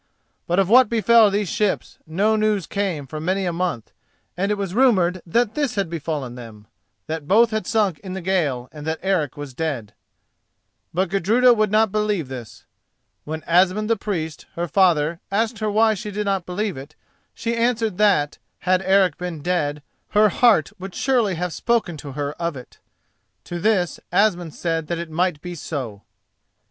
But 0.47 0.57
of 0.57 0.67
what 0.67 0.89
befell 0.89 1.29
these 1.29 1.47
ships 1.47 1.99
no 2.07 2.35
news 2.35 2.65
came 2.65 3.05
for 3.05 3.19
many 3.19 3.45
a 3.45 3.53
month, 3.53 3.91
and 4.35 4.51
it 4.51 4.55
was 4.57 4.73
rumoured 4.73 5.21
that 5.27 5.53
this 5.53 5.75
had 5.75 5.91
befallen 5.91 6.33
them—that 6.33 7.27
both 7.27 7.51
had 7.51 7.67
sunk 7.67 7.99
in 7.99 8.13
the 8.13 8.19
gale, 8.21 8.67
and 8.71 8.87
that 8.87 8.97
Eric 9.03 9.37
was 9.37 9.53
dead. 9.53 9.93
But 10.91 11.09
Gudruda 11.11 11.53
would 11.53 11.69
not 11.69 11.91
believe 11.91 12.29
this. 12.29 12.65
When 13.25 13.43
Asmund 13.43 13.91
the 13.91 13.95
Priest, 13.95 14.47
her 14.55 14.67
father, 14.67 15.19
asked 15.31 15.59
her 15.59 15.69
why 15.69 15.93
she 15.93 16.09
did 16.09 16.25
not 16.25 16.47
believe 16.47 16.77
it, 16.77 16.95
she 17.35 17.55
answered 17.55 17.99
that, 17.99 18.39
had 18.61 18.81
Eric 18.81 19.19
been 19.19 19.43
dead, 19.43 19.83
her 20.17 20.29
heart 20.29 20.71
would 20.79 20.95
surely 20.95 21.35
have 21.35 21.53
spoken 21.53 21.95
to 21.97 22.13
her 22.13 22.31
of 22.41 22.57
it. 22.57 22.79
To 23.43 23.59
this 23.59 23.99
Asmund 24.11 24.55
said 24.55 24.87
that 24.87 24.97
it 24.97 25.11
might 25.11 25.43
be 25.43 25.53
so. 25.53 26.01